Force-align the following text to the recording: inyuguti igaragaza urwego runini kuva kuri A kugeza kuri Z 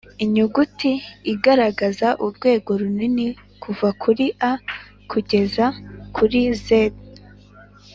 inyuguti 0.23 0.91
igaragaza 1.33 2.07
urwego 2.25 2.69
runini 2.81 3.27
kuva 3.63 3.87
kuri 4.01 4.25
A 4.49 4.53
kugeza 5.11 5.65
kuri 6.15 6.39
Z 6.63 6.65